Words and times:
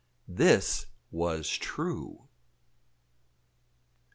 This 0.27 0.87
was 1.11 1.47
true! 1.59 2.27